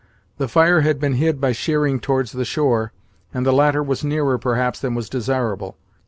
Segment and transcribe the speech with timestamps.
[0.39, 2.91] The fire had been hid by sheering towards the shore,
[3.35, 5.77] and the latter was nearer, perhaps, than was desirable.